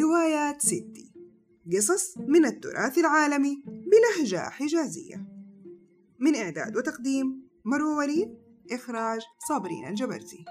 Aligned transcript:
روايات 0.00 0.62
ستي 0.62 1.12
قصص 1.72 2.18
من 2.18 2.44
التراث 2.44 2.98
العالمي 2.98 3.62
بلهجة 3.66 4.38
حجازية. 4.38 5.26
من 6.20 6.34
إعداد 6.34 6.76
وتقديم 6.76 7.48
مروة 7.64 7.96
وليد 7.96 8.38
إخراج 8.72 9.20
صابرين 9.48 9.86
الجبرتي 9.86 10.44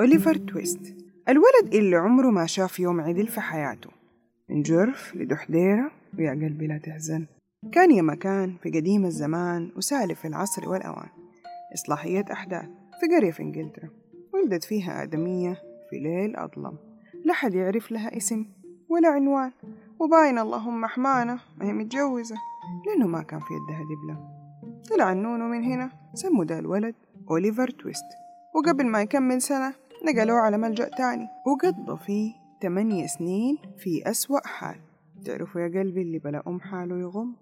أوليفر 0.00 0.36
تويست. 0.36 0.94
الولد 1.28 1.74
اللي 1.74 1.96
عمره 1.96 2.30
ما 2.30 2.46
شاف 2.46 2.80
يوم 2.80 3.00
عدل 3.00 3.26
في 3.26 3.40
حياته 3.40 3.90
من 4.50 4.62
جرف 4.62 5.16
لدحديرة 5.16 5.90
ويا 6.18 6.30
قلبي 6.30 6.66
لا 6.66 6.78
تحزن 6.78 7.26
كان 7.72 7.90
يا 7.90 8.02
مكان 8.02 8.56
في 8.62 8.70
قديم 8.70 9.04
الزمان 9.04 9.72
وسالف 9.76 10.26
العصر 10.26 10.68
والأوان. 10.68 11.08
إصلاحية 11.74 12.24
أحداث 12.32 12.68
في 13.00 13.16
قرية 13.16 13.30
في 13.30 13.42
إنجلترا. 13.42 13.90
ولدت 14.34 14.64
فيها 14.64 15.02
آدمية 15.02 15.73
في 15.94 16.00
ليل 16.00 16.36
أظلم. 16.36 16.76
لا 17.24 17.34
حد 17.34 17.54
يعرف 17.54 17.92
لها 17.92 18.16
اسم 18.16 18.46
ولا 18.88 19.08
عنوان. 19.08 19.52
وباين 19.98 20.38
اللهم 20.38 20.86
حمانة 20.86 21.38
ما 21.58 21.66
هي 21.66 21.72
متجوزة 21.72 22.36
لأنه 22.86 23.06
ما 23.06 23.22
كان 23.22 23.40
في 23.40 23.54
يدها 23.54 23.82
دبلة. 23.84 24.28
طلع 24.90 25.12
النونو 25.12 25.48
من 25.48 25.64
هنا 25.64 25.90
سموا 26.14 26.44
ده 26.44 26.58
الولد 26.58 26.94
أوليفر 27.30 27.70
تويست. 27.70 28.04
وقبل 28.54 28.86
ما 28.86 29.02
يكمل 29.02 29.42
سنة 29.42 29.74
نقلوه 30.04 30.38
على 30.38 30.58
ملجأ 30.58 30.88
تاني. 30.88 31.28
وقضى 31.46 32.04
فيه 32.04 32.32
تمانية 32.60 33.06
سنين 33.06 33.58
في 33.78 34.10
أسوأ 34.10 34.46
حال. 34.46 34.76
تعرفوا 35.24 35.60
يا 35.60 35.80
قلبي 35.80 36.02
اللي 36.02 36.18
بلا 36.18 36.42
أم 36.46 36.60
حاله 36.60 36.98
يغم؟ 36.98 37.36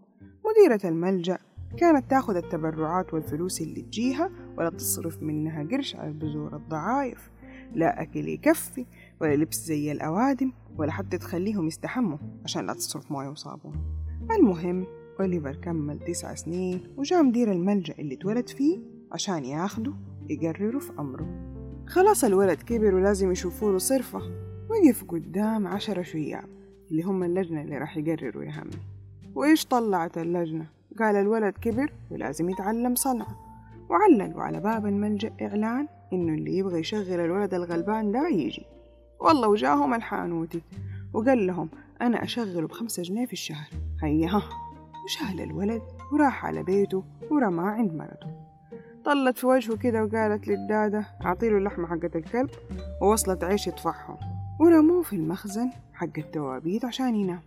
مديرة 0.45 0.91
الملجأ 0.91 1.39
كانت 1.79 2.11
تاخذ 2.11 2.37
التبرعات 2.37 3.15
والفلوس 3.15 3.61
اللي 3.61 3.83
تجيها 3.83 4.31
ولا 4.59 4.71
تصرف 4.71 5.23
منها 5.23 5.65
قرش 5.71 5.97
على 5.97 6.13
بذور 6.13 6.57
الضعايف. 6.57 7.31
لا 7.75 8.03
أكل 8.03 8.29
يكفي 8.29 8.87
ولا 9.21 9.37
لبس 9.37 9.57
زي 9.57 9.93
الأوادم 9.93 10.53
ولا 10.79 10.93
حتى 10.93 11.19
تخليهم 11.19 11.67
يستحموا 11.67 12.19
عشان 12.45 12.67
لا 12.67 12.73
تصرف 12.73 13.13
موية 13.13 13.29
وصابون. 13.29 13.75
المهم 14.31 14.87
أوليفر 15.21 15.57
كمل 15.57 15.99
تسع 15.99 16.35
سنين 16.35 16.81
وجاء 16.97 17.23
مدير 17.23 17.53
الملجأ 17.53 17.95
اللي 17.99 18.15
اتولد 18.15 18.49
فيه 18.49 18.79
عشان 19.13 19.45
ياخده 19.45 19.93
يقرروا 20.31 20.81
في 20.81 20.93
أمره. 20.99 21.53
خلاص 21.87 22.25
الولد 22.25 22.63
كبر 22.63 22.95
ولازم 22.95 23.33
يشوفوا 23.33 23.73
له 23.73 23.79
صرفة 23.79 24.21
وقف 24.71 25.05
قدام 25.05 25.67
عشرة 25.67 26.03
شياب 26.03 26.49
اللي 26.91 27.03
هم 27.03 27.23
اللجنة 27.23 27.63
اللي 27.63 27.79
راح 27.79 27.97
يقرروا 27.97 28.45
يا 28.45 28.65
وإيش 29.35 29.67
طلعت 29.67 30.19
اللجنة؟ 30.19 30.67
قال 30.99 31.17
الولد 31.17 31.55
كبر 31.55 31.93
ولازم 32.11 32.51
يتعلم 32.51 32.95
صنعة 32.95 33.37
وعلقوا 33.91 34.43
على 34.43 34.61
باب 34.61 34.87
الملجأ 34.87 35.33
إعلان 35.43 35.89
إنه 36.13 36.35
اللي 36.35 36.57
يبغى 36.59 36.81
يشغل 36.81 37.21
الولد 37.21 37.55
الغلبان 37.55 38.13
ده 38.13 38.29
يجي. 38.29 38.67
والله 39.21 39.49
وجاهم 39.49 39.95
الحانوتي 39.95 40.63
وقال 41.13 41.47
لهم 41.47 41.69
أنا 42.03 42.23
أشغله 42.25 42.67
بخمسة 42.67 43.03
جنيه 43.03 43.27
في 43.27 43.33
الشهر. 43.33 43.69
هيا 44.03 44.29
ها. 44.29 44.43
وشال 45.05 45.41
الولد 45.41 45.83
وراح 46.13 46.47
على 46.47 46.63
بيته 46.63 47.05
ورماه 47.31 47.65
عند 47.71 47.95
مرته. 47.95 48.27
طلت 49.05 49.39
في 49.39 49.47
وجهه 49.47 49.77
كده 49.77 50.05
وقالت 50.05 50.49
للدادة 50.49 51.07
أعطيله 51.25 51.59
اللحمة 51.59 51.87
حقت 51.87 52.17
الكلب. 52.17 52.51
ووصلت 53.03 53.45
عيش 53.45 53.67
يطفحهم 53.67 54.17
ورموه 54.61 55.03
في 55.03 55.17
المخزن 55.17 55.71
حق 55.93 56.19
التوابيت 56.19 56.85
عشان 56.85 57.15
ينام. 57.17 57.41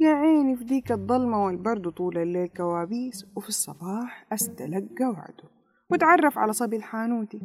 يا 0.00 0.10
عيني 0.10 0.56
في 0.56 0.64
ديك 0.64 0.92
الضلمة 0.92 1.44
والبرد 1.44 1.88
طول 1.88 2.18
الليل 2.18 2.48
كوابيس. 2.48 3.26
وفي 3.36 3.48
الصباح 3.48 4.26
استلقى 4.32 5.04
وعده 5.04 5.59
وتعرف 5.90 6.38
على 6.38 6.52
صبي 6.52 6.76
الحانوتي 6.76 7.40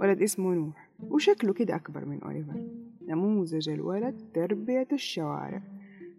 ولد 0.00 0.22
اسمه 0.22 0.54
نوح 0.54 0.88
وشكله 1.10 1.52
كده 1.52 1.76
أكبر 1.76 2.04
من 2.04 2.22
أوليفر. 2.22 2.66
نموذج 3.08 3.68
الولد 3.68 4.20
تربية 4.34 4.88
الشوارع. 4.92 5.62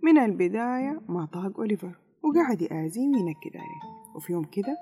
من 0.04 0.18
البداية 0.18 1.02
ما 1.10 1.26
طاق 1.26 1.60
أوليفر 1.60 1.96
وقعد 2.24 2.62
يآذيه 2.62 3.08
وينكد 3.08 3.56
عليه 3.56 4.16
وفي 4.16 4.34
يوم 4.34 4.44
كده 4.44 4.78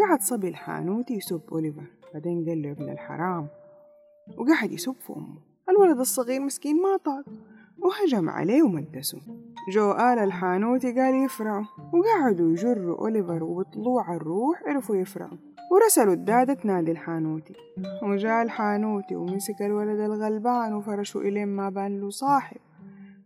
قعد 0.00 0.20
صبي 0.20 0.48
الحانوتي 0.48 1.14
يسب 1.14 1.40
أوليفر 1.52 1.86
بعدين 2.14 2.48
قال 2.48 2.62
له 2.62 2.70
ابن 2.70 2.88
الحرام. 2.88 3.46
وقعد 4.38 4.72
يسب 4.72 4.94
في 5.06 5.12
أمه. 5.12 5.38
الولد 5.68 5.98
الصغير 5.98 6.40
مسكين 6.40 6.82
ما 6.82 6.96
طاق 6.96 7.24
وهجم 7.78 8.28
عليه 8.28 8.62
ومدسه. 8.62 9.20
جو 9.72 9.92
آل 9.92 10.18
الحانوتي 10.18 10.92
قال 10.92 11.24
يفرعوا 11.24 11.64
وقعدوا 11.92 12.50
يجروا 12.52 12.98
أوليفر 12.98 13.44
وبطلوع 13.44 14.14
الروح 14.16 14.62
عرفوا 14.66 14.96
يفرعوا 14.96 15.38
ورسلوا 15.72 16.14
الدادة 16.14 16.54
تنادي 16.54 16.90
الحانوتي 16.90 17.54
وجاء 18.02 18.42
الحانوتي 18.42 19.16
ومسك 19.16 19.62
الولد 19.62 20.00
الغلبان 20.00 20.74
وفرشوا 20.74 21.20
إلين 21.20 21.48
ما 21.48 21.70
بان 21.70 22.00
له 22.00 22.10
صاحب. 22.10 22.56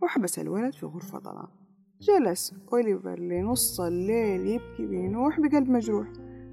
وحبس 0.03 0.39
الولد 0.39 0.75
في 0.75 0.87
غرفة 0.87 1.19
ظلام 1.19 1.49
جلس 2.01 2.55
أوليفر 2.73 3.19
لنص 3.19 3.81
الليل 3.81 4.47
يبكي 4.47 4.87
بينوح 4.87 5.41
بقلب 5.41 5.71
مجروح. 5.71 6.07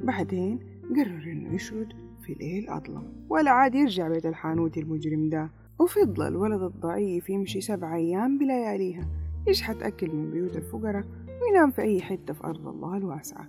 بعدين 0.03 0.59
قرر 0.95 1.23
إنه 1.31 1.55
يشرد 1.55 1.93
في 2.21 2.33
ليل 2.33 2.69
أظلم. 2.69 3.25
ولا 3.29 3.51
عاد 3.51 3.75
يرجع 3.75 4.07
بيت 4.07 4.25
الحانوتي 4.25 4.79
المجرم 4.79 5.29
ده. 5.29 5.51
وفضل 5.79 6.27
الولد 6.27 6.61
الضعيف 6.61 7.29
يمشي 7.29 7.61
سبع 7.61 7.95
أيام 7.95 8.37
بلياليها. 8.37 9.07
يشحت 9.47 9.81
أكل 9.81 10.15
من 10.15 10.31
بيوت 10.31 10.55
الفقراء 10.55 11.03
وينام 11.41 11.71
في 11.71 11.81
أي 11.81 12.01
حتة 12.01 12.33
في 12.33 12.43
أرض 12.43 12.67
الله 12.67 12.97
الواسعة. 12.97 13.47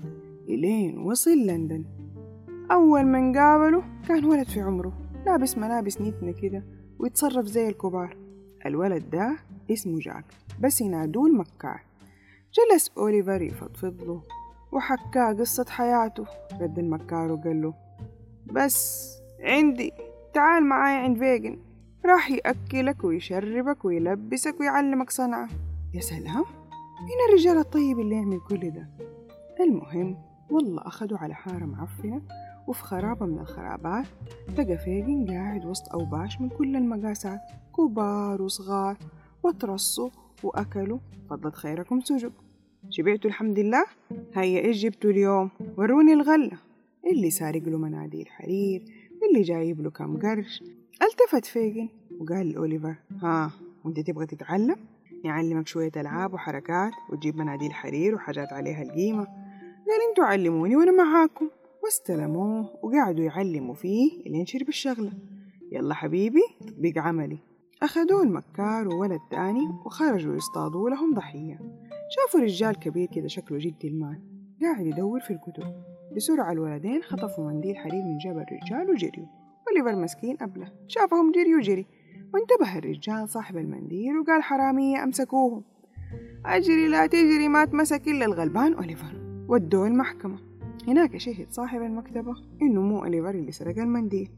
إلين 0.49 0.99
وصل 0.99 1.38
لندن. 1.47 1.84
أول 2.73 3.05
من 3.06 3.37
قابله 3.39 3.83
كان 4.09 4.25
ولد 4.25 4.47
في 4.47 4.61
عمره 4.61 4.93
لابس 5.27 5.59
ملابس 5.59 6.01
نتنة 6.01 6.33
كده 6.33 6.65
ويتصرف 6.99 7.47
زي 7.47 7.69
الكبار. 7.69 8.17
الولد 8.67 9.11
ده 9.11 9.37
اسمه 9.71 9.99
جاك 9.99 10.25
بس 10.61 10.81
ينادوه 10.81 11.27
المكار 11.27 11.81
جلس 12.55 12.91
أوليفر 12.99 13.43
يفضفض 13.43 14.03
له 14.03 14.23
وحكاه 14.73 15.33
قصة 15.33 15.65
حياته 15.69 16.25
رد 16.61 16.79
المكار 16.79 17.33
وقال 17.33 17.62
له 17.62 17.75
بس 18.53 19.09
عندي 19.41 19.93
تعال 20.35 20.65
معاي 20.65 20.97
عند 20.97 21.19
فيجن 21.19 21.59
راح 22.06 22.31
يأكلك 22.31 23.05
ويشربك 23.05 23.85
ويلبسك 23.85 24.61
ويعلمك 24.61 25.11
صنعة. 25.11 25.49
يا 25.95 26.00
سلام! 26.00 26.45
مين 27.00 27.19
الرجال 27.29 27.59
الطيب 27.59 27.99
اللي 28.00 28.15
يعمل 28.15 28.41
كل 28.41 28.71
ده؟ 28.71 28.89
المهم 29.61 30.17
والله 30.50 30.87
أخدوا 30.87 31.19
على 31.19 31.35
حارة 31.35 31.65
معفنة 31.65 32.23
وفي 32.69 32.83
خرابة 32.83 33.27
من 33.27 33.39
الخرابات 33.39 34.06
لقى 34.59 34.79
فيجن 34.79 35.27
قاعد 35.31 35.67
وسط 35.67 35.93
أوباش 35.93 36.41
من 36.41 36.49
كل 36.49 36.77
المقاسات 36.77 37.41
كبار 37.77 38.43
وصغار 38.43 38.97
وترصوا 39.43 40.11
وأكلوا. 40.43 40.99
فضلت 41.31 41.55
خيركم 41.55 42.01
سجق. 42.01 42.33
شبعتوا 42.91 43.31
الحمد 43.31 43.59
لله؟ 43.59 43.84
هيا 44.34 44.65
إيش 44.65 44.83
جبتوا 44.83 45.11
اليوم؟ 45.11 45.51
وروني 45.77 46.12
الغلة 46.12 46.59
اللي 47.12 47.31
سارق 47.31 47.62
له 47.62 47.79
مناديل 47.79 48.29
حرير 48.29 48.85
اللي 49.29 49.43
جايب 49.43 49.81
له 49.81 49.91
كم 49.91 50.19
قرش. 50.19 50.62
التفت 51.03 51.47
فيجن 51.47 51.89
وقال 52.21 52.49
لأوليفر 52.49 52.95
ها 53.23 53.50
وانت 53.85 54.00
تبغى 54.00 54.27
تتعلم؟ 54.27 54.77
يعلمك 55.25 55.69
شوية 55.69 55.93
ألعاب 55.97 56.35
وحركات 56.35 56.93
وتجيب 57.11 57.37
مناديل 57.37 57.73
حرير 57.73 58.15
وحاجات 58.15 58.53
عليها 58.53 58.83
القيمة. 58.83 59.25
قال 59.89 60.09
أنتوا 60.09 60.25
علموني 60.25 60.77
وأنا 60.77 60.93
معاكم. 60.93 61.49
واستلموه 61.88 62.71
وقعدوا 62.82 63.25
يعلموا 63.25 63.75
فيه 63.75 64.22
لين 64.26 64.47
شرب 64.47 64.69
الشغلة 64.69 65.12
يلا 65.72 65.94
حبيبي 65.94 66.43
تطبيق 66.60 66.99
عملي. 66.99 67.38
أخذوه 67.82 68.22
المكار 68.22 68.88
وولد 68.88 69.21
تاني 69.31 69.69
وخرجوا 69.87 70.37
يصطادوا 70.37 70.91
لهم 70.91 71.15
ضحية. 71.15 71.59
شافوا 72.10 72.41
رجال 72.41 72.78
كبير 72.78 73.09
كده 73.15 73.28
شكله 73.28 73.59
جد 73.59 73.84
المال 73.84 74.21
قاعد 74.62 74.87
يدور 74.87 75.21
في 75.21 75.31
الكتب. 75.31 75.82
بسرعة 76.16 76.53
الولدين 76.53 77.03
خطفوا 77.03 77.50
منديل 77.50 77.76
حرير 77.76 78.03
من 78.03 78.19
جبل 78.19 78.44
الرجال 78.53 78.91
وجريوا 78.91 79.26
أوليفر 79.69 80.02
مسكين 80.02 80.37
أبله 80.40 80.73
شافهم 80.88 81.32
جري 81.32 81.55
وجري. 81.55 81.87
وانتبه 82.35 82.79
الرجال 82.79 83.29
صاحب 83.29 83.56
المنديل 83.56 84.19
وقال 84.19 84.43
حرامية 84.43 85.05
أمسكوهم. 85.05 85.62
أجري 86.46 86.88
لا 86.88 87.06
تجري 87.06 87.49
ما 87.49 87.64
تمسك 87.64 88.08
إلا 88.08 88.25
الغلبان 88.25 88.75
أوليفر. 88.75 89.44
ودوه 89.49 89.87
المحكمة. 89.87 90.48
هناك 90.86 91.16
شهد 91.16 91.46
صاحب 91.50 91.82
المكتبة 91.82 92.34
إنه 92.62 92.80
مو 92.80 92.98
أوليفر 93.04 93.30
اللي 93.30 93.52
سرق 93.52 93.78
المنديل. 93.78 94.30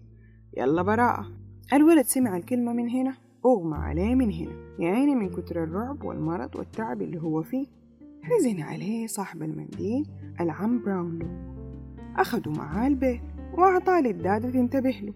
يلا 0.56 0.82
براءة. 0.82 1.26
الولد 1.72 2.04
سمع 2.04 2.36
الكلمة 2.36 2.72
من 2.72 2.88
هنا 2.88 3.14
أغمى 3.46 3.76
عليه 3.76 4.14
من 4.14 4.32
هنا 4.32 4.52
يعني 4.78 5.14
من 5.14 5.28
كتر 5.28 5.64
الرعب 5.64 6.04
والمرض 6.04 6.56
والتعب 6.56 7.02
اللي 7.02 7.22
هو 7.22 7.42
فيه. 7.42 7.66
حزن 8.22 8.60
عليه 8.60 9.06
صاحب 9.06 9.42
المنديل 9.42 10.06
العم 10.40 10.82
براونلو 10.82 11.26
أخدوا 12.16 12.52
معاه 12.52 12.86
البيت 12.86 13.20
وأعطاه 13.58 14.00
للدادة 14.00 14.50
تنتبه 14.50 14.90
له. 14.90 15.14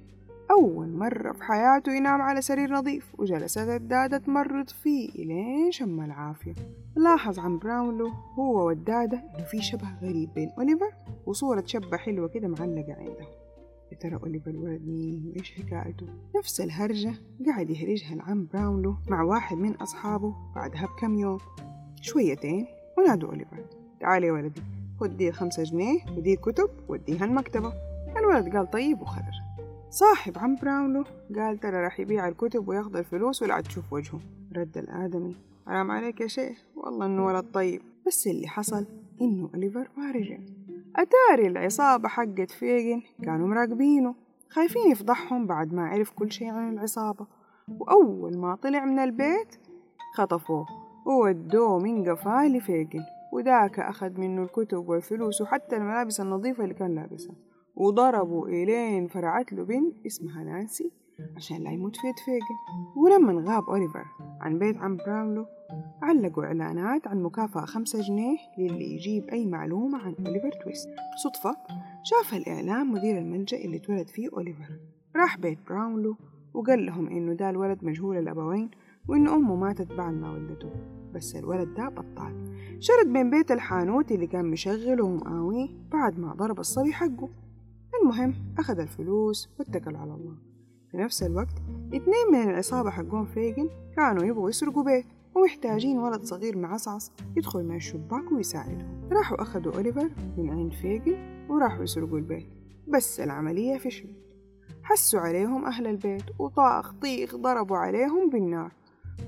أول 0.50 0.88
مرة 0.88 1.32
في 1.32 1.43
حياته 1.43 1.93
ينام 1.93 2.23
على 2.23 2.43
سرير 2.43 2.73
نظيف 2.73 3.14
وجلست 3.20 3.58
الدادة 3.58 4.19
تمرض 4.19 4.69
فيه 4.69 5.08
إلين 5.08 5.73
شم 5.73 6.00
العافية. 6.00 6.55
لاحظ 6.96 7.38
عم 7.38 7.58
براونلو 7.58 8.08
هو 8.38 8.67
والدادة 8.67 9.23
إنه 9.35 9.44
في 9.44 9.62
شبه 9.62 9.88
غريب 10.02 10.35
بين 10.35 10.50
أوليفر 10.58 10.91
وصورة 11.26 11.62
شابة 11.67 11.96
حلوة 11.96 12.29
كده 12.29 12.49
معلقة 12.49 12.94
عنده. 12.99 13.26
يا 13.93 13.96
ترى 14.00 14.14
أوليفر 14.23 14.50
الولد 14.50 14.82
مين 14.87 15.26
وإيش 15.26 15.52
حكايته؟ 15.52 16.06
نفس 16.37 16.61
الهرجة 16.61 17.14
قاعد 17.46 17.70
يهرجها 17.70 18.14
العم 18.14 18.46
براونلو 18.52 18.96
مع 19.08 19.23
واحد 19.23 19.56
من 19.56 19.75
أصحابه 19.75 20.35
بعدها 20.55 20.87
بكم 20.87 21.14
يوم. 21.14 21.38
شويتين 22.00 22.67
ونادوا 22.99 23.29
أوليفر. 23.29 23.64
تعال 24.00 24.25
يا 24.25 24.32
ولدي 24.32 24.62
خد 25.00 25.17
دي 25.17 25.29
الخمسة 25.29 25.62
جنيه 25.62 25.99
ودي 26.17 26.37
كتب 26.37 26.70
وديها 26.88 27.25
المكتبة. 27.25 27.73
الولد 28.17 28.56
قال 28.56 28.70
طيب 28.70 29.02
وخرج. 29.02 29.44
صاحب 29.94 30.38
عم 30.38 30.56
براونلو 30.56 31.05
قال 31.37 31.58
ترى 31.58 31.76
راح 31.76 32.00
يبيع 32.00 32.29
الكتب 32.29 32.69
وياخذ 32.69 32.96
الفلوس 32.96 33.43
ولا 33.43 33.61
تشوف 33.61 33.93
وجهه. 33.93 34.20
رد 34.56 34.79
الآدمي. 34.79 35.37
حرام 35.67 35.91
عليك 35.91 36.20
يا 36.20 36.26
شيخ 36.26 36.64
والله 36.76 37.06
إنه 37.06 37.26
ولد 37.26 37.44
طيب. 37.52 37.82
بس 38.06 38.26
اللي 38.26 38.49
حصل 38.49 38.87
إنه 39.20 39.50
أوليفر 39.55 39.88
ما 39.96 40.11
رجع 40.11 40.38
أتاري 40.96 41.46
العصابة 41.46 42.08
حقت 42.08 42.50
فيجن 42.50 43.02
كانوا 43.23 43.49
مراقبينه. 43.49 44.14
خايفين 44.50 44.91
يفضحهم 44.91 45.46
بعد 45.46 45.73
ما 45.73 45.87
عرف 45.87 46.11
كل 46.11 46.32
شيء 46.32 46.49
عن 46.49 46.73
العصابة. 46.73 47.26
وأول 47.81 48.38
ما 48.38 48.55
طلع 48.55 48.85
من 48.85 48.99
البيت 48.99 49.56
خطفوه 50.14 50.67
وودوه 51.06 51.79
من 51.79 52.11
قفاه 52.11 52.49
لفيجن. 52.49 53.05
وذاك 53.32 53.81
أخذ 53.81 54.20
منه 54.20 54.43
الكتب 54.43 54.88
والفلوس 54.88 55.41
وحتى 55.41 55.76
الملابس 55.76 56.20
النظيفة 56.20 56.64
اللي 56.64 56.75
كان 56.75 56.94
لابسها. 56.94 57.35
وضربوا 57.76 58.48
إلين 58.48 59.06
فرعت 59.06 59.52
له 59.52 59.64
بنت 59.64 60.06
اسمها 60.06 60.44
نانسي 60.44 60.92
عشان 61.36 61.56
لا 61.56 61.70
يموت 61.70 61.96
في 61.96 62.12
فيجن 62.24 62.96
ولما 62.96 63.52
غاب 63.52 63.62
أوليفر 63.70 64.04
عن 64.40 64.58
بيت 64.58 64.76
عم 64.76 64.96
براونلو 64.96 65.46
علقوا 66.02 66.44
إعلانات 66.44 67.06
عن 67.06 67.22
مكافأة 67.22 67.64
خمسة 67.64 68.00
جنيه 68.00 68.36
للي 68.58 68.94
يجيب 68.94 69.28
أي 69.28 69.46
معلومة 69.46 69.98
عن 69.98 70.14
أوليفر 70.26 70.50
تويست. 70.64 70.88
صدفة 71.24 71.56
شاف 72.02 72.34
الإعلان 72.34 72.86
مدير 72.86 73.18
الملجأ 73.18 73.56
اللي 73.56 73.76
اتولد 73.76 74.08
فيه 74.08 74.28
أوليفر. 74.32 74.78
راح 75.16 75.38
بيت 75.38 75.58
براونلو 75.68 76.16
وقال 76.54 76.86
لهم 76.86 77.08
إنه 77.08 77.32
ده 77.32 77.50
الولد 77.50 77.84
مجهول 77.84 78.16
الأبوين 78.16 78.70
وإن 79.08 79.28
أمه 79.28 79.56
ماتت 79.56 79.92
بعد 79.92 80.14
ما 80.14 80.30
ولدته. 80.32 80.70
بس 81.14 81.36
الولد 81.36 81.74
ده 81.74 81.88
بطال. 81.88 82.54
شرد 82.80 83.06
من 83.06 83.30
بيت 83.30 83.50
الحانوتي 83.50 84.12
اللي 84.12 84.26
كان 84.26 84.44
مشغله 84.44 85.04
ومقاويه 85.04 85.68
بعد 85.92 86.18
ما 86.18 86.34
ضرب 86.34 86.60
الصبي 86.60 86.92
حقه. 86.92 87.28
المهم 88.04 88.34
أخذ 88.58 88.78
الفلوس 88.78 89.48
واتكل 89.58 89.96
على 89.96 90.14
الله. 90.14 90.36
في 90.90 90.96
نفس 90.96 91.22
الوقت 91.22 91.54
اتنين 91.92 92.26
من 92.32 92.50
العصابة 92.50 92.90
حقون 92.90 93.24
فيجن 93.24 93.70
كانوا 93.96 94.24
يبغوا 94.24 94.50
يسرقوا 94.50 94.82
بيت 94.82 95.06
ومحتاجين 95.34 95.98
ولد 95.98 96.24
صغير 96.24 96.58
معصعص 96.58 97.12
يدخل 97.36 97.64
من 97.64 97.76
الشباك 97.76 98.32
ويساعدهم 98.32 99.08
راحوا 99.12 99.42
أخذوا 99.42 99.74
أوليفر 99.74 100.10
من 100.38 100.50
عند 100.50 100.72
فيجن 100.72 101.46
وراحوا 101.48 101.82
يسرقوا 101.82 102.18
البيت. 102.18 102.46
بس 102.88 103.20
العملية 103.20 103.78
فشلت. 103.78 104.16
حسوا 104.82 105.20
عليهم 105.20 105.64
أهل 105.64 105.86
البيت 105.86 106.24
وطاخ 106.38 106.92
طيخ 106.92 107.36
ضربوا 107.36 107.76
عليهم 107.76 108.30
بالنار. 108.30 108.72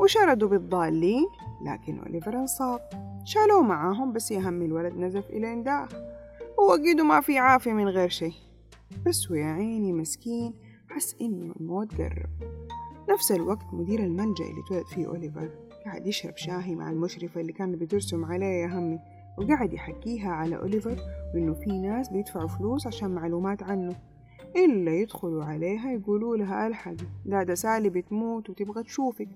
وشردوا 0.01 0.49
بالضالين 0.49 1.27
لكن 1.67 1.99
أوليفر 1.99 2.39
انصاب. 2.39 2.81
شالوه 3.25 3.63
معاهم 3.63 4.13
بس 4.13 4.31
يهم 4.31 4.63
الولد 4.63 4.97
نزف 4.97 5.31
إلين 5.31 5.63
داخ 5.63 5.89
وأكيد 6.59 7.01
ما 7.01 7.21
في 7.21 7.39
عافية 7.39 7.73
من 7.73 7.89
غير 7.89 8.09
شي 8.09 8.47
بس 9.07 9.31
ويا 9.31 9.47
عيني 9.47 9.93
مسكين 9.93 10.55
حس 10.89 11.17
إنه 11.21 11.55
الموت 11.61 11.95
قرب 11.95 12.31
نفس 13.11 13.33
الوقت 13.33 13.75
مدير 13.75 14.01
الملجأ 14.01 14.45
اللي 14.45 14.61
اتولد 14.67 14.87
فيه 14.87 15.07
أوليفر. 15.07 15.51
قاعد 15.85 16.07
يشرب 16.07 16.37
شاهي 16.37 16.75
مع 16.75 16.91
المشرفة 16.91 17.41
اللي 17.41 17.53
كانت 17.53 17.81
بترسم 17.81 18.25
عليه 18.25 18.47
يا 18.47 18.67
همي 18.67 18.99
وقاعد 19.39 19.73
يحكيها 19.73 20.31
على 20.31 20.57
أوليفر 20.57 20.99
وإنه 21.35 21.55
في 21.55 21.79
ناس 21.79 22.09
بيدفعوا 22.09 22.49
فلوس 22.49 22.87
عشان 22.87 23.11
معلومات 23.11 23.63
عنه. 23.63 23.97
إلا 24.57 24.95
يدخلوا 24.95 25.45
عليها 25.45 25.93
يقولوا 25.93 26.37
لها 26.37 26.67
الحقي 26.67 26.97
دادة 27.27 27.55
سالي 27.55 27.91
بتموت 27.91 28.51
وتبغى 28.51 28.83
تشوفك. 28.83 29.29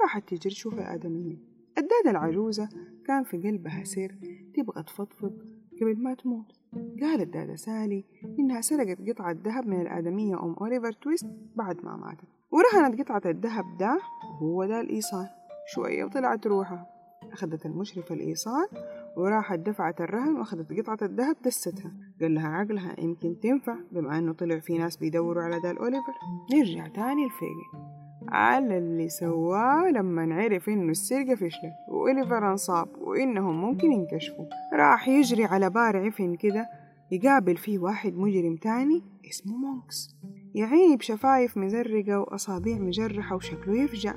راحت 0.00 0.28
تجري 0.28 0.54
تشوف 0.54 0.74
الآدمية. 0.74 1.36
الدادة 1.78 2.10
العجوزة 2.10 2.68
كان 3.06 3.24
في 3.24 3.36
قلبها 3.36 3.84
سر 3.84 4.14
تبغى 4.54 4.82
تفضفض 4.82 5.38
قبل 5.80 6.02
ما 6.02 6.14
تموت. 6.14 6.52
قالت 7.00 7.34
دادا 7.34 7.56
سالي 7.56 8.04
إنها 8.38 8.60
سرقت 8.60 8.98
قطعة 9.08 9.36
ذهب 9.44 9.66
من 9.66 9.80
الآدمية 9.80 10.34
أم 10.42 10.54
أوليفر 10.60 10.92
تويست 10.92 11.26
بعد 11.56 11.84
ما 11.84 11.96
ماتت. 11.96 12.28
ورهنت 12.50 13.00
قطعة 13.00 13.30
الذهب 13.30 13.64
ده 13.80 13.98
وهو 14.40 14.64
ده 14.64 14.80
الإيصال. 14.80 15.28
شوية 15.74 16.04
وطلعت 16.04 16.46
روحها. 16.46 16.86
أخذت 17.32 17.66
المشرفة 17.66 18.14
الإيصال 18.14 18.68
وراحت 19.16 19.58
دفعت 19.58 20.00
الرهن 20.00 20.36
وأخذت 20.36 20.72
قطعة 20.72 20.98
الذهب 21.02 21.36
دستها. 21.44 21.92
قال 22.20 22.34
لها 22.34 22.48
عقلها 22.48 23.00
يمكن 23.00 23.36
تنفع 23.42 23.76
بما 23.92 24.18
أنه 24.18 24.32
طلع 24.32 24.58
في 24.58 24.78
ناس 24.78 24.96
بيدوروا 24.96 25.42
على 25.42 25.60
دا 25.60 25.70
الأوليفر. 25.70 26.12
نرجع 26.54 26.88
تاني 26.88 27.24
لفيجن 27.24 27.95
على 28.28 28.78
اللي 28.78 29.08
سواه 29.08 29.90
لما 29.90 30.34
عرف 30.34 30.68
إنه 30.68 30.90
السرقة 30.90 31.34
فشلت 31.34 31.74
وأوليفر 31.88 32.50
انصاب 32.50 32.88
وإنهم 33.00 33.60
ممكن 33.60 33.92
ينكشفوا. 33.92 34.44
راح 34.74 35.08
يجري 35.08 35.44
على 35.44 35.70
بار 35.70 36.06
عفن 36.06 36.34
كده 36.34 36.68
يقابل 37.10 37.56
فيه 37.56 37.78
واحد 37.78 38.14
مجرم 38.14 38.56
تاني 38.56 39.02
اسمه 39.30 39.56
مونكس. 39.56 40.16
يعيني 40.54 40.96
بشفايف 40.96 41.56
مزرقة 41.56 42.18
وأصابيع 42.18 42.78
مجرحة 42.78 43.36
وشكله 43.36 43.82
يفجع. 43.82 44.14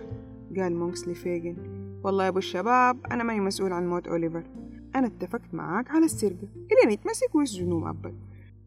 قال 0.57 0.75
مونكس 0.75 1.07
لفيجن 1.07 1.55
والله 2.03 2.23
يا 2.23 2.29
أبو 2.29 2.37
الشباب 2.37 2.97
أنا 3.11 3.23
ماني 3.23 3.39
مسؤول 3.39 3.73
عن 3.73 3.89
موت 3.89 4.07
أوليفر. 4.07 4.43
أنا 4.95 5.07
اتفقت 5.07 5.53
معاك 5.53 5.91
على 5.91 6.05
السرقة 6.05 6.47
إلين 6.71 6.91
يتمسك 6.93 7.35
ويسجنوا 7.35 7.79
مؤبد 7.79 8.15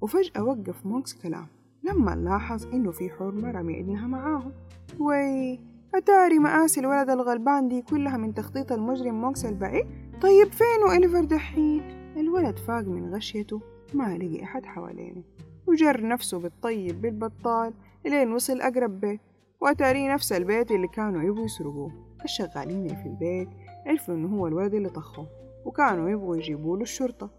وفجأة 0.01 0.45
وقف 0.45 0.87
مونكس 0.87 1.15
كلام 1.15 1.47
لما 1.85 2.11
لاحظ 2.15 2.67
إنه 2.75 2.91
في 2.91 3.11
حرمة 3.11 3.51
رمي 3.51 3.81
ابنها 3.81 4.07
معاهم. 4.07 4.53
وي 5.01 5.61
أتاري 5.95 6.39
مآسي 6.39 6.81
الولد 6.81 7.11
الغلبان 7.11 7.69
دي 7.69 7.83
كلها 7.83 8.17
من 8.17 8.35
تخطيط 8.35 8.73
المجرم 8.73 9.21
مونكس 9.21 9.45
البعيد؟ 9.45 9.87
طيب 10.23 10.53
فين 10.53 10.83
أوليفر 10.89 11.25
دحين؟ 11.25 11.83
الولد 12.17 12.59
فاق 12.59 12.85
من 12.85 13.15
غشيته 13.15 13.61
ما 13.95 14.19
لقي 14.19 14.45
أحد 14.45 14.67
حوالينه. 14.67 15.23
وجر 15.67 16.07
نفسه 16.07 16.39
بالطيب 16.39 17.01
بالبطال 17.03 17.73
إلين 18.07 18.33
وصل 18.33 18.61
أقرب 18.61 19.01
بيت. 19.01 19.21
وأتاري 19.61 20.09
نفس 20.09 20.33
البيت 20.33 20.71
اللي 20.71 20.89
كانوا 20.89 21.23
يبغوا 21.23 21.45
يسرقوه. 21.45 21.93
الشغالين 22.25 22.89
في 22.89 23.07
البيت 23.07 23.49
عرفوا 23.87 24.15
إنه 24.15 24.37
هو 24.37 24.47
الولد 24.47 24.75
اللي 24.75 24.89
طخوه 24.89 25.27
وكانوا 25.65 26.11
يبغوا 26.11 26.37
يجيبوا 26.37 26.77
له 26.77 26.83
الشرطة 26.83 27.31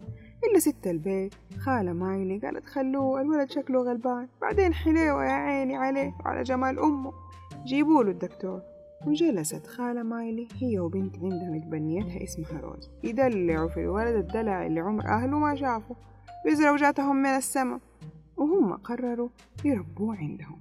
إلا 0.50 0.58
ست 0.58 0.86
البيت. 0.86 1.34
خالة 1.58 1.92
مايلي 1.92 2.38
قالت 2.38 2.66
خلوه 2.66 3.20
الولد 3.20 3.50
شكله 3.50 3.82
غلبان. 3.82 4.28
بعدين 4.42 4.74
حليوة 4.74 5.24
يا 5.24 5.32
عيني 5.32 5.76
عليه 5.76 6.14
وعلى 6.24 6.42
جمال 6.42 6.78
أمه. 6.78 7.12
جيبوا 7.64 8.04
له 8.04 8.10
الدكتور. 8.10 8.60
وجلست 9.06 9.66
خالة 9.66 10.02
مايلي 10.02 10.48
هي 10.60 10.78
وبنت 10.78 11.16
عندها 11.18 11.50
متبنيتها 11.50 12.24
اسمها 12.24 12.60
روز. 12.60 12.90
يدلعوا 13.04 13.68
في 13.68 13.80
الولد 13.80 14.14
الدلع 14.14 14.66
اللي 14.66 14.80
عمر 14.80 15.04
أهله 15.04 15.38
ما 15.38 15.54
شافوا 15.54 15.96
بزوجاتهم 16.46 17.16
من 17.16 17.26
السما. 17.26 17.80
وهم 18.36 18.72
قرروا 18.72 19.28
يربوه 19.64 20.16
عندهم. 20.16 20.58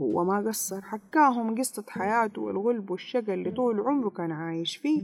هو 0.00 0.24
ما 0.24 0.38
قصر 0.48 0.82
حكاهم 0.82 1.58
قصة 1.58 1.84
حياته 1.88 2.42
والغلب 2.42 2.90
والشقى 2.90 3.34
اللي 3.34 3.50
طول 3.50 3.80
عمره 3.80 4.08
كان 4.08 4.32
عايش 4.32 4.76
فيه. 4.76 5.02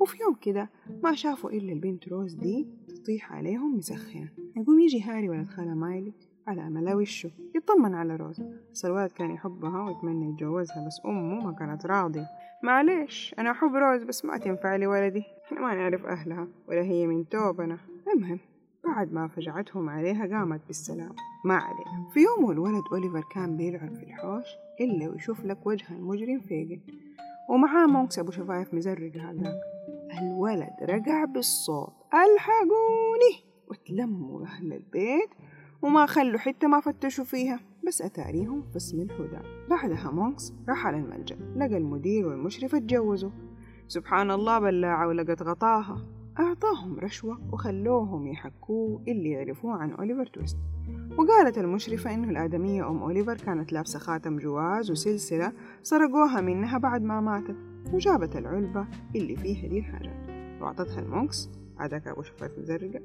وفي 0.00 0.22
يوم 0.22 0.34
كده 0.34 0.68
ما 1.02 1.14
شافوا 1.14 1.50
إلا 1.50 1.72
البنت 1.72 2.08
روز 2.08 2.34
دي 2.34 2.66
تطيح 2.88 3.32
عليهم 3.32 3.76
مسخنة 3.76 4.28
يقوم 4.56 4.80
يجي 4.80 5.02
هاري 5.02 5.28
ولد 5.28 5.46
خالة 5.46 5.74
مايلي 5.74 6.12
على 6.46 6.70
ملا 6.70 6.94
وشه 6.94 7.30
يطمن 7.54 7.94
على 7.94 8.16
روز. 8.16 8.42
بس 8.72 8.84
الولد 8.84 9.10
كان 9.12 9.30
يحبها 9.30 9.82
ويتمنى 9.82 10.30
يتجوزها 10.30 10.86
بس 10.86 11.00
أمه 11.04 11.46
ما 11.46 11.52
كانت 11.52 11.86
راضية. 11.86 12.26
معليش 12.62 13.34
أنا 13.38 13.50
أحب 13.50 13.74
روز 13.74 14.02
بس 14.02 14.24
ما 14.24 14.38
تنفع 14.38 14.76
لي 14.76 14.86
ولدي. 14.86 15.24
إحنا 15.46 15.60
ما 15.60 15.74
نعرف 15.74 16.06
أهلها 16.06 16.48
ولا 16.68 16.82
هي 16.82 17.06
من 17.06 17.28
توبنا. 17.28 17.78
المهم 18.14 18.38
بعد 18.84 19.12
ما 19.12 19.28
فجعتهم 19.28 19.88
عليها 19.88 20.26
قامت 20.26 20.60
بالسلام. 20.66 21.12
ما 21.44 21.54
علينا. 21.54 22.08
في 22.14 22.20
يوم 22.20 22.44
والولد 22.44 22.84
أوليفر 22.92 23.24
كان 23.34 23.56
بيلعب 23.56 23.94
في 23.94 24.02
الحوش 24.02 24.46
إلا 24.80 25.08
ويشوف 25.08 25.44
لك 25.44 25.66
وجه 25.66 25.86
المجرم 25.90 26.40
فيجن 26.40 26.80
ومعاه 27.48 27.86
مونكس 27.86 28.18
أبو 28.18 28.30
شفايف 28.30 28.74
مزرقة 28.74 29.30
هذاك. 29.30 29.54
الولد 30.18 30.70
رجع 30.82 31.24
بالصوت. 31.24 31.92
ألحقوني! 32.14 33.50
وتلموا 33.68 34.46
أهل 34.46 34.72
البيت 34.72 35.30
وما 35.82 36.06
خلوا 36.06 36.38
حتة 36.38 36.68
ما 36.68 36.80
فتشوا 36.80 37.24
فيها. 37.24 37.60
بس 37.86 38.02
أتاريهم 38.02 38.64
اسم 38.76 39.00
الهدى. 39.00 39.38
بعدها 39.70 40.10
مونكس 40.10 40.52
راح 40.68 40.86
على 40.86 40.96
الملجأ. 40.96 41.36
لقى 41.56 41.76
المدير 41.76 42.26
والمشرفة 42.26 42.78
اتجوزوا. 42.78 43.30
سبحان 43.88 44.30
الله 44.30 44.58
بلاعة 44.58 45.08
ولقت 45.08 45.42
غطاها. 45.42 46.06
أعطاهم 46.40 46.98
رشوة 46.98 47.38
وخلوهم 47.52 48.26
يحكوه 48.26 49.02
اللي 49.08 49.30
يعرفوه 49.30 49.72
عن 49.72 49.92
أوليفر 49.92 50.26
تويست. 50.26 50.56
وقالت 51.18 51.58
المشرفة 51.58 52.14
إنه 52.14 52.30
الآدمية 52.30 52.90
أم 52.90 53.02
أوليفر 53.02 53.36
كانت 53.36 53.72
لابسة 53.72 53.98
خاتم 53.98 54.38
جواز 54.38 54.90
وسلسلة 54.90 55.52
سرقوها 55.82 56.40
منها 56.40 56.78
بعد 56.78 57.02
ما 57.02 57.20
ماتت. 57.20 57.69
وجابت 57.92 58.36
العلبة 58.36 58.86
اللي 59.16 59.36
فيها 59.36 59.68
دي 59.68 59.78
الحاجات 59.78 60.28
وأعطتها 60.60 61.00
لمونكس 61.00 61.50
هداك 61.78 62.06
أبو 62.06 62.22
شفايف 62.22 62.58
مزرقة 62.58 63.00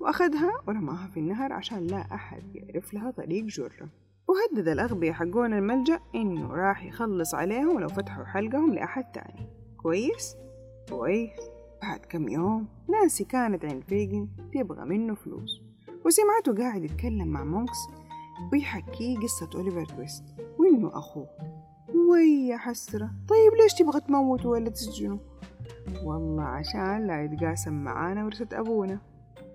وأخدها 0.00 0.52
ورماها 0.68 1.08
في 1.08 1.20
النهر 1.20 1.52
عشان 1.52 1.86
لا 1.86 2.14
أحد 2.14 2.42
يعرف 2.54 2.94
لها 2.94 3.10
طريق 3.10 3.44
جرة. 3.44 3.88
وهدد 4.28 4.68
الأغبياء 4.68 5.12
حقون 5.12 5.54
الملجأ 5.54 6.00
إنه 6.14 6.54
راح 6.54 6.84
يخلص 6.84 7.34
عليهم 7.34 7.80
لو 7.80 7.88
فتحوا 7.88 8.24
حلقهم 8.24 8.74
لأحد 8.74 9.04
تاني. 9.04 9.48
كويس؟ 9.76 10.36
كويس. 10.90 11.40
بعد 11.82 12.00
كم 12.00 12.28
يوم 12.28 12.68
نانسي 12.88 13.24
كانت 13.24 13.64
عند 13.64 13.84
فيجن 13.84 14.28
تبغى 14.54 14.84
منه 14.84 15.14
فلوس. 15.14 15.62
وسمعته 16.06 16.54
قاعد 16.54 16.84
يتكلم 16.84 17.28
مع 17.28 17.44
مونكس 17.44 17.78
ويحكيه 18.52 19.18
قصة 19.18 19.50
أوليفر 19.54 19.84
تويست 19.84 20.24
وإنه 20.58 20.88
أخوه. 20.88 21.26
ويا 22.10 22.56
حسرة 22.56 23.10
طيب 23.28 23.62
ليش 23.62 23.74
تبغى 23.74 24.00
تموته 24.00 24.48
ولا 24.48 24.70
تسجنه؟ 24.70 25.20
والله 26.04 26.42
عشان 26.42 27.06
لا 27.06 27.24
يتقاسم 27.24 27.84
معانا 27.84 28.24
ورثة 28.24 28.60
أبونا. 28.60 29.00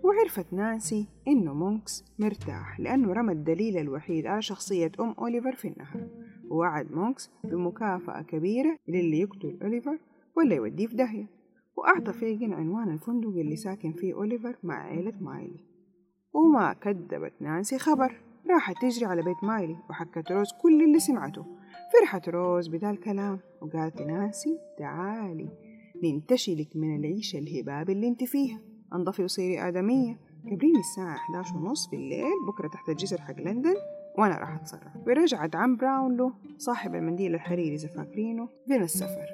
وعرفت 0.03 0.53
نانسي 0.53 1.07
إنه 1.27 1.53
مونكس 1.53 2.05
مرتاح 2.19 2.79
لأنه 2.79 3.13
رمى 3.13 3.33
الدليل 3.33 3.77
الوحيد 3.77 4.25
على 4.25 4.41
شخصية 4.41 4.91
أم 4.99 5.15
أوليفر 5.19 5.55
في 5.55 5.67
النهر. 5.67 6.07
ووعد 6.49 6.91
مونكس 6.91 7.31
بمكافأة 7.43 8.21
كبيرة 8.21 8.77
للي 8.87 9.19
يقتل 9.19 9.59
أوليفر 9.61 9.99
ولا 10.37 10.55
يوديه 10.55 10.87
في 10.87 10.95
داهية. 10.95 11.29
وأعطى 11.77 12.13
فيجن 12.13 12.53
عنوان 12.53 12.89
الفندق 12.89 13.29
اللي 13.29 13.55
ساكن 13.55 13.91
فيه 13.91 14.13
أوليفر 14.13 14.57
مع 14.63 14.83
عيلة 14.83 15.13
مايلي. 15.21 15.65
وما 16.33 16.73
كذبت 16.73 17.33
نانسي 17.39 17.79
خبر. 17.79 18.21
راحت 18.49 18.75
تجري 18.81 19.05
على 19.05 19.21
بيت 19.21 19.43
مايلي 19.43 19.77
وحكت 19.89 20.31
روز 20.31 20.47
كل 20.61 20.83
اللي 20.83 20.99
سمعته. 20.99 21.45
فرحت 21.99 22.29
روز 22.29 22.67
بدا 22.67 22.89
الكلام 22.89 23.39
وقالت 23.61 24.01
نانسي 24.01 24.59
تعالي 24.77 25.49
ننتشلك 26.03 26.67
من 26.75 26.95
العيشة 26.95 27.39
الهباب 27.39 27.89
اللي 27.89 28.07
انت 28.07 28.23
فيها 28.23 28.59
أنضفي 28.93 29.23
وصيري 29.23 29.67
آدمية. 29.67 30.19
قبليني 30.51 30.79
الساعة 30.79 31.15
11 31.15 31.57
ونص 31.57 31.87
بالليل 31.87 32.45
بكرة 32.47 32.67
تحت 32.67 32.89
الجسر 32.89 33.21
حق 33.21 33.39
لندن 33.39 33.75
وأنا 34.17 34.37
راح 34.37 34.55
أتصرف. 34.55 35.07
ورجعت 35.07 35.55
عم 35.55 35.75
براونلو 35.75 36.33
صاحب 36.57 36.95
المنديل 36.95 37.35
الحريري 37.35 37.75
إذا 37.75 37.87
فاكرينه 37.87 38.49
من 38.67 38.83
السفر. 38.83 39.25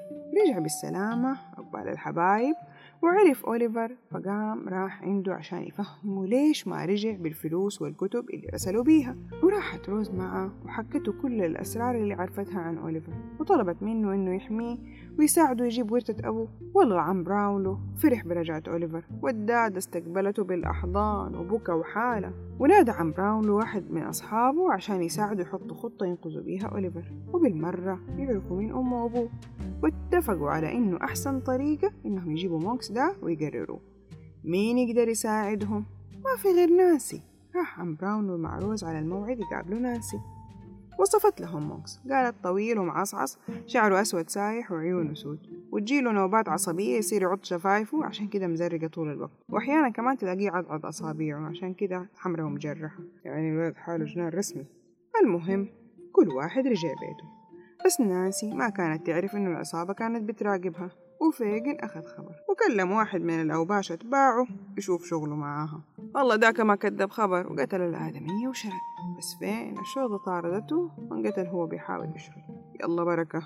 رجع 0.46 0.60
بالسلامة 0.60 1.38
عقبال 1.58 1.88
الحبايب. 1.88 2.56
وعرف 3.04 3.46
أوليفر 3.46 3.96
فقام 4.12 4.70
راح 4.70 5.04
عنده 5.04 5.34
عشان 5.34 5.64
يفهمه 5.64 6.26
ليش 6.26 6.68
ما 6.68 6.86
رجع 6.86 7.16
بالفلوس 7.16 7.82
والكتب 7.82 8.30
اللي 8.30 8.48
رسلوا 8.54 8.84
بيها. 8.84 9.16
وراحت 9.44 9.90
روز 9.90 10.12
معه 10.12 10.52
وحكته 10.66 11.14
كل 11.22 11.42
الأسرار 11.42 11.96
اللي 11.96 12.14
عرفتها 12.14 12.60
عن 12.60 12.78
أوليفر. 12.78 13.14
وطلبت 13.40 13.84
منه 13.84 14.14
إنه 14.14 14.36
يحميه 14.36 14.78
ويساعده 15.20 15.66
يجيب 15.66 15.92
ورثة 15.92 16.30
أبوه. 16.30 16.48
والله 16.74 17.02
عم 17.02 17.24
براولو 17.24 17.78
فرح 17.98 18.26
برجعة 18.26 18.64
أوليفر. 18.68 19.06
والدادة 19.22 19.78
استقبلته 19.78 20.44
بالأحضان 20.44 21.36
وبكى 21.36 21.72
وحالة. 21.72 22.34
ونادى 22.60 22.92
عم 22.92 23.12
براولو 23.12 23.58
واحد 23.58 23.92
من 23.92 24.02
أصحابه 24.02 24.74
عشان 24.74 25.04
يساعده 25.04 25.42
يحطوا 25.42 25.78
خطة 25.78 26.06
ينقذوا 26.06 26.44
بيها 26.44 26.68
أوليفر. 26.68 27.12
وبالمرة 27.34 28.00
يعرفوا 28.18 28.58
مين 28.58 28.72
أمه 28.72 29.04
وأبوه. 29.04 29.30
واتفقوا 29.84 30.50
على 30.50 30.72
إنه 30.78 30.98
أحسن 31.04 31.40
طريقة 31.40 31.92
إنهم 32.06 32.32
يجيبوا 32.32 32.60
مونكس 32.60 32.91
ده 32.92 33.16
ويقرروه 33.22 33.80
مين 34.44 34.78
يقدر 34.78 35.08
يساعدهم؟ 35.08 35.86
ما 36.12 36.42
في 36.42 36.48
غير 36.48 36.70
نانسي 36.70 37.22
راح 37.56 37.80
عم 37.80 37.96
براونلو 37.96 38.38
مع 38.38 38.60
روز 38.60 38.84
على 38.84 39.00
الموعد 39.00 39.40
يقابلوا 39.40 39.80
نانسي 39.80 40.18
وصفت 41.00 41.42
لهم 41.42 41.68
مونكس. 41.68 42.00
قالت 42.10 42.44
طويل 42.44 42.80
ومعصعص 42.80 43.40
شعره 43.66 44.02
أسود 44.02 44.30
سايح 44.30 44.72
وعيونه 44.72 45.14
سود 45.14 45.40
وتجيله 45.72 46.12
نوبات 46.12 46.50
عصبية 46.50 46.98
يصير 46.98 47.22
يعض 47.22 47.44
شفايفه 47.44 48.06
عشان 48.06 48.28
كده 48.28 48.48
مزرقة 48.48 48.88
طول 48.88 49.12
الوقت. 49.12 49.32
وأحيانا 49.50 49.90
كمان 49.90 50.18
تلاقيه 50.18 50.52
عضعض 50.52 50.86
أصابيعه 50.86 51.50
عشان 51.50 51.74
كده 51.74 52.10
حمرة 52.16 52.44
ومجرحة 52.44 53.00
يعني 53.26 53.52
الولد 53.52 53.76
حاله 53.76 54.06
جنان 54.06 54.28
رسمي. 54.28 54.66
المهم 55.24 55.68
كل 56.12 56.28
واحد 56.28 56.68
رجع 56.68 56.90
بيته. 56.90 57.30
بس 57.86 58.02
نانسي 58.02 58.54
ما 58.54 58.70
كانت 58.70 59.08
تعرف 59.08 59.36
إنه 59.36 59.50
العصابة 59.50 59.94
كانت 59.94 60.30
بتراقبها. 60.30 60.92
وفيجن 61.22 61.78
أخذ 61.80 62.02
خبر 62.02 62.36
وكلم 62.50 62.92
واحد 62.92 63.22
من 63.22 63.42
الأوباش 63.42 63.92
أتباعه 63.92 64.48
يشوف 64.78 65.06
شغله 65.06 65.36
معاها. 65.36 65.82
والله 66.16 66.36
داك 66.36 66.60
ما 66.60 66.76
كذب 66.76 67.10
خبر 67.10 67.54
وقتل 67.54 67.82
الآدمية 67.82 68.48
وشرد. 68.48 68.72
بس 69.18 69.36
فين 69.40 69.80
الشرطة 69.80 70.18
طاردته؟ 70.18 70.92
وانقتل 70.98 71.48
هو 71.48 71.66
بيحاول 71.68 72.10
يشرد. 72.16 72.44
يلا 72.84 73.04
بركة. 73.04 73.44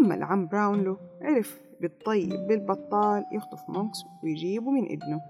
أما 0.00 0.14
العم 0.14 0.46
براونلو 0.46 0.96
عرف 1.22 1.60
بالطيب 1.80 2.46
بالبطال 2.48 3.24
يخطف 3.32 3.60
مونكس 3.68 3.98
ويجيبه 4.22 4.70
من 4.70 4.84
ابنه. 4.84 5.20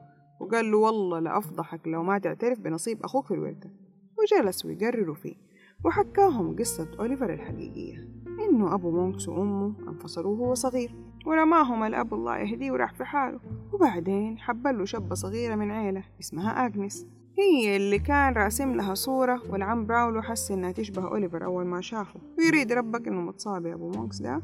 وقال 0.41 0.71
له 0.71 0.79
والله 0.79 1.19
لأفضحك 1.19 1.89
لو 1.89 2.03
ما 2.03 2.19
تعترف 2.19 2.61
بنصيب 2.61 3.03
أخوك 3.03 3.27
في 3.27 3.35
الورثة 3.35 3.71
وجلس 4.19 4.65
ويقرروا 4.65 5.15
فيه. 5.15 5.37
وحكاهم 5.85 6.57
قصة 6.57 6.89
أوليفر 7.01 7.33
الحقيقية. 7.33 8.09
إنه 8.49 8.75
أبو 8.75 8.91
مونكس 8.91 9.29
وأمه 9.29 9.75
انفصلوا 9.89 10.37
وهو 10.37 10.55
صغير. 10.55 11.06
ورماهم 11.27 11.83
الأب 11.83 12.15
الله 12.15 12.39
يهديه 12.39 12.71
وراح 12.71 12.95
في 12.95 13.05
حاله. 13.05 13.41
وبعدين 13.73 14.39
حب 14.39 14.62
له 14.62 14.85
شابة 14.85 15.15
صغيرة 15.15 15.55
من 15.55 15.71
عيلة 15.71 16.05
اسمها 16.21 16.67
أغنس. 16.67 17.07
هي 17.39 17.77
اللي 17.77 17.99
كان 17.99 18.33
راسم 18.33 18.75
لها 18.75 18.95
صورة 18.95 19.43
والعم 19.51 19.87
براونلو 19.87 20.23
حس 20.23 20.51
إنها 20.51 20.73
تشبه 20.73 21.09
أوليفر 21.09 21.45
أول 21.45 21.67
ما 21.67 21.81
شافه. 21.81 22.21
ويريد 22.39 22.73
ربك 22.73 23.09
إنه 23.09 23.21
متصابي 23.21 23.75
أبو 23.75 23.91
مونكس 23.91 24.19
ده 24.19 24.43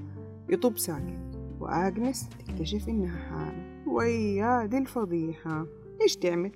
يطب 0.48 0.78
ساكت 0.78 1.38
وأغنس 1.60 2.28
تكتشف 2.28 2.88
إنها 2.88 3.16
حامل. 3.16 3.82
ويا 3.86 4.66
دي 4.66 4.78
الفضيحة. 4.78 5.66
إيش 6.02 6.16
تعمل؟ 6.16 6.52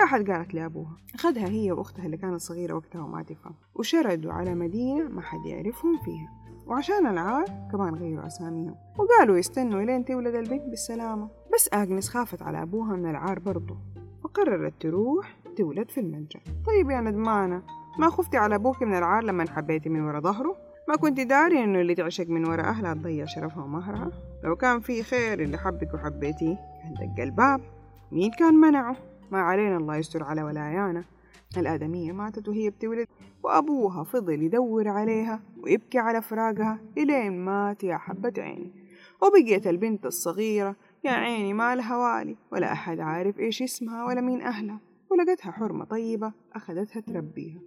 راحت 0.00 0.30
قالت 0.30 0.54
لأبوها. 0.54 0.96
أخذها 1.14 1.48
هي 1.48 1.72
وأختها 1.72 2.06
اللي 2.06 2.16
كانت 2.16 2.40
صغيرة 2.40 2.74
وقتها 2.74 3.02
وما 3.02 3.22
تفهم. 3.22 3.54
وشردوا 3.74 4.32
على 4.32 4.54
مدينة 4.54 5.08
ما 5.08 5.22
حد 5.22 5.46
يعرفهم 5.46 5.98
فيها. 6.04 6.37
وعشان 6.68 7.06
العار 7.06 7.44
كمان 7.72 7.94
غيروا 7.94 8.26
أساميهم. 8.26 8.74
وقالوا 8.98 9.38
يستنوا 9.38 9.82
إلين 9.82 10.04
تولد 10.04 10.34
البنت 10.34 10.62
بالسلامة. 10.62 11.28
بس 11.54 11.68
آغنس 11.74 12.08
خافت 12.08 12.42
على 12.42 12.62
أبوها 12.62 12.96
من 12.96 13.10
العار 13.10 13.38
برضه 13.38 13.76
فقررت 14.24 14.72
تروح 14.80 15.36
تولد 15.56 15.90
في 15.90 16.00
الملجأ 16.00 16.40
طيب 16.66 16.90
يا 16.90 17.00
ندمانة 17.00 17.62
ما 17.98 18.10
خفتي 18.10 18.36
على 18.36 18.54
أبوك 18.54 18.82
من 18.82 18.98
العار 18.98 19.24
لما 19.24 19.50
حبيتي 19.50 19.88
من 19.88 20.00
ورا 20.00 20.20
ظهره؟ 20.20 20.56
ما 20.88 20.96
كنت 20.96 21.20
داري 21.20 21.64
إنه 21.64 21.80
اللي 21.80 21.94
تعشق 21.94 22.26
من 22.28 22.48
ورا 22.48 22.62
أهلها 22.62 22.94
تضيع 22.94 23.24
شرفها 23.24 23.64
ومهرها؟ 23.64 24.10
لو 24.44 24.56
كان 24.56 24.80
في 24.80 25.02
خير 25.02 25.40
اللي 25.40 25.58
حبك 25.58 25.94
وحبيتيه 25.94 26.58
كان 26.82 26.94
دق 27.14 27.22
الباب. 27.22 27.60
مين 28.12 28.30
كان 28.30 28.54
منعه؟ 28.54 28.96
ما 29.32 29.40
علينا 29.40 29.76
الله 29.76 29.96
يستر 29.96 30.24
على 30.24 30.42
ولايانا. 30.42 31.04
الآدمية 31.56 32.12
ماتت 32.12 32.48
وهي 32.48 32.70
بتولد. 32.70 33.06
وأبوها 33.42 34.04
فضل 34.04 34.42
يدور 34.42 34.88
عليها 34.88 35.42
ويبكي 35.62 35.98
على 35.98 36.22
فراقها 36.22 36.78
إلين 36.98 37.44
مات 37.44 37.84
يا 37.84 37.96
حبة 37.96 38.32
عيني 38.38 38.72
وبقيت 39.22 39.66
البنت 39.66 40.06
الصغيرة 40.06 40.76
يا 41.04 41.10
عيني 41.10 41.52
ما 41.52 41.74
لها 41.74 41.96
والي 41.96 42.36
ولا 42.52 42.72
أحد 42.72 43.00
عارف 43.00 43.38
إيش 43.38 43.62
اسمها 43.62 44.04
ولا 44.04 44.20
مين 44.20 44.42
أهلها. 44.42 44.80
ولقتها 45.10 45.52
حرمة 45.52 45.84
طيبة 45.84 46.32
أخذتها 46.54 47.00
تربيها. 47.00 47.60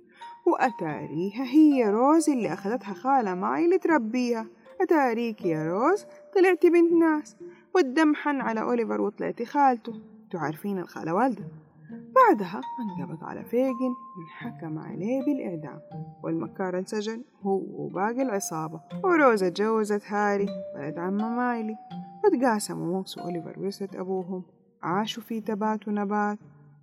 وأتاريها 0.46 1.44
هي 1.44 1.90
روز 1.90 2.30
اللي 2.30 2.54
أخذتها 2.54 2.94
خالة 2.94 3.36
ماي 3.36 3.66
اللي 3.66 3.78
تربيها 3.78 4.48
أتاريك 4.82 5.46
يا 5.46 5.68
روز 5.68 6.06
طلعتي 6.36 6.70
بنت 6.70 6.92
ناس. 6.92 7.36
والدم 7.76 8.16
حن 8.16 8.42
على 8.42 8.62
أوليفر 8.62 9.02
وطلعتي 9.02 9.46
خالته. 9.46 9.94
تعرفين 10.32 10.80
الخالة 10.80 11.14
والدة؟ 11.14 11.44
بعدها 11.92 12.62
انقبض 12.80 13.24
على 13.24 13.44
فيجن 13.44 13.94
وانحكم 14.18 14.80
عليه 14.80 15.22
بالإعدام 15.26 15.80
والمكار 16.24 16.80
انسجن 16.80 17.24
هو 17.42 17.62
وباقي 17.84 18.22
العصابة 18.22 18.82
وروز 19.04 19.50
اتجوزت 19.50 20.04
هاري 20.06 20.48
ولد 20.76 20.98
عم 20.98 21.38
مايلي. 21.38 21.76
وتقاسموا 22.24 22.86
مونكس 22.86 23.18
وأوليفر 23.18 23.60
ورثة 23.60 24.02
أبوهم. 24.02 24.44
عاشوا 24.84 25.24
في 25.24 25.42
تبات 25.42 25.88
ونبات 25.88 26.40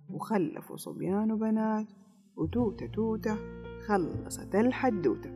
وخلفوا 0.09 0.77
صبيان 0.77 1.31
وبنات 1.31 1.87
وتوتة 2.35 2.87
توتة 2.87 3.37
خلصت 3.87 4.55
الحدوتة. 4.55 5.29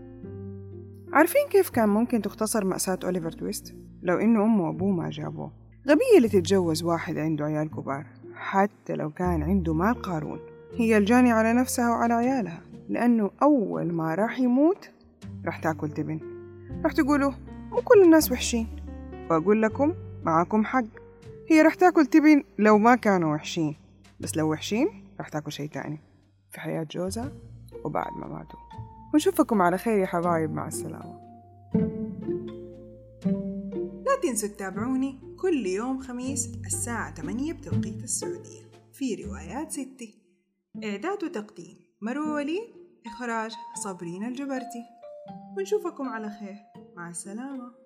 عارفين 1.13 1.47
كيف 1.49 1.69
كان 1.69 1.89
ممكن 1.89 2.21
تختصر 2.21 2.65
مأساة 2.65 2.99
أوليفر 3.03 3.31
تويست؟ 3.31 3.75
لو 4.01 4.17
إنه 4.17 4.43
أمه 4.43 4.63
وأبوه 4.63 4.91
ما 4.91 5.09
جابوه. 5.09 5.51
غبية 5.87 6.17
اللي 6.17 6.29
تتجوز 6.29 6.83
واحد 6.83 7.17
عنده 7.17 7.45
عيال 7.45 7.69
كبار. 7.71 8.05
حتى 8.43 8.95
لو 8.95 9.09
كان 9.09 9.43
عنده 9.43 9.73
مال 9.73 10.01
قارون. 10.01 10.39
هي 10.75 10.97
الجاني 10.97 11.31
على 11.31 11.53
نفسها 11.53 11.89
وعلى 11.89 12.13
عيالها 12.13 12.61
لأنه 12.89 13.31
أول 13.41 13.93
ما 13.93 14.15
راح 14.15 14.39
يموت 14.39 14.89
راح 15.45 15.59
تأكل 15.59 15.89
تبن. 15.89 16.19
راح 16.83 16.91
تقولوا 16.91 17.31
مو 17.71 17.81
كل 17.81 18.03
الناس 18.03 18.31
وحشين. 18.31 18.67
وأقول 19.29 19.61
لكم 19.61 19.93
معاكم 20.23 20.65
حق. 20.65 20.83
هي 21.49 21.61
راح 21.61 21.75
تأكل 21.75 22.05
تبن 22.05 22.43
لو 22.59 22.77
ما 22.77 22.95
كانوا 22.95 23.35
وحشين. 23.35 23.75
بس 24.19 24.37
لو 24.37 24.51
وحشين 24.51 25.03
راح 25.19 25.29
تأكل 25.29 25.51
شيء 25.51 25.69
تاني. 25.69 25.99
في 26.51 26.59
حياة 26.59 26.87
جوزها 26.91 27.31
وبعد 27.83 28.11
ما 28.17 28.27
ماتوا. 28.27 28.59
ونشوفكم 29.13 29.61
على 29.61 29.77
خير 29.77 29.99
يا 29.99 30.05
حبايب 30.05 30.53
مع 30.53 30.67
السلامة. 30.67 31.19
لا 34.05 34.19
تنسوا 34.23 34.49
تتابعوني. 34.49 35.19
كل 35.43 35.65
يوم 35.65 35.99
خميس 35.99 36.49
الساعة 36.65 37.15
8 37.15 37.53
بتوقيت 37.53 38.03
السعودية. 38.03 38.71
في 38.93 39.15
روايات 39.15 39.71
ستي 39.71 40.15
إعداد 40.83 41.23
وتقديم. 41.23 41.77
مروة 42.01 42.33
وليد 42.33 42.63
إخراج 43.05 43.51
صابرين 43.83 44.23
الجبرتي. 44.23 44.83
ونشوفكم 45.57 46.09
على 46.09 46.29
خير. 46.29 46.55
مع 46.95 47.09
السلامة. 47.09 47.82